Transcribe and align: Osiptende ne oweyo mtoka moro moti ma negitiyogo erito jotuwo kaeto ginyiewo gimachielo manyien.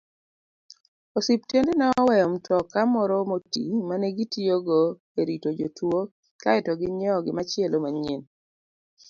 Osiptende 1.17 1.71
ne 1.75 1.85
oweyo 1.99 2.25
mtoka 2.33 2.77
moro 2.93 3.17
moti 3.31 3.63
ma 3.87 3.95
negitiyogo 4.03 4.79
erito 5.21 5.49
jotuwo 5.59 5.99
kaeto 6.41 6.71
ginyiewo 6.79 7.19
gimachielo 7.25 7.77
manyien. 7.83 8.21